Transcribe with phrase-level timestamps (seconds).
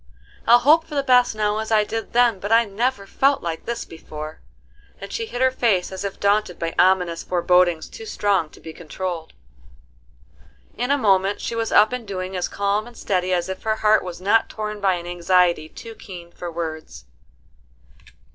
[0.47, 3.65] I'll hope for the best now as I did then, but I never felt like
[3.65, 4.41] this before,"
[4.99, 8.73] and she hid her face as if daunted by ominous forebodings too strong to be
[8.73, 9.33] controlled.
[10.75, 13.75] In a moment she was up and doing as calm and steady as if her
[13.75, 17.05] heart was not torn by an anxiety too keen for words.